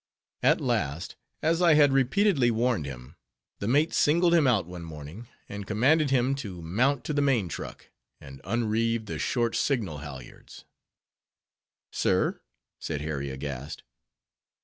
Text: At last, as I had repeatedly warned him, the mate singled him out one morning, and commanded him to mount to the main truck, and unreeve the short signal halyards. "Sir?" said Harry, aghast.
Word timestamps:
At 0.41 0.59
last, 0.59 1.15
as 1.43 1.61
I 1.61 1.75
had 1.75 1.93
repeatedly 1.93 2.49
warned 2.49 2.87
him, 2.87 3.17
the 3.59 3.67
mate 3.67 3.93
singled 3.93 4.33
him 4.33 4.47
out 4.47 4.65
one 4.65 4.81
morning, 4.81 5.27
and 5.47 5.67
commanded 5.67 6.09
him 6.09 6.33
to 6.37 6.59
mount 6.59 7.03
to 7.03 7.13
the 7.13 7.21
main 7.21 7.47
truck, 7.47 7.91
and 8.19 8.41
unreeve 8.43 9.05
the 9.05 9.19
short 9.19 9.55
signal 9.55 9.99
halyards. 9.99 10.65
"Sir?" 11.91 12.41
said 12.79 13.01
Harry, 13.01 13.29
aghast. 13.29 13.83